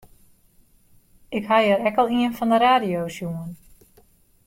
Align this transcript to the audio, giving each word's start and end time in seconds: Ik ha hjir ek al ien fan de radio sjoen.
Ik 1.39 1.43
ha 1.51 1.57
hjir 1.65 1.83
ek 1.89 1.99
al 2.03 2.09
ien 2.19 2.35
fan 2.37 2.51
de 2.53 2.57
radio 2.67 2.99
sjoen. 3.15 3.51